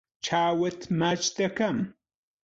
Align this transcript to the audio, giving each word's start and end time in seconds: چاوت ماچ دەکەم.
چاوت 0.25 0.79
ماچ 0.99 1.23
دەکەم. 1.37 1.77